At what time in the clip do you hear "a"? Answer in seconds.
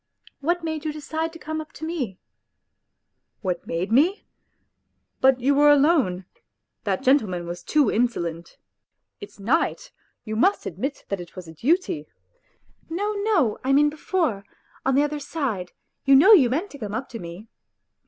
11.47-11.53